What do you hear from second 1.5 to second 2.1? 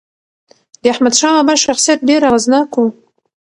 شخصیت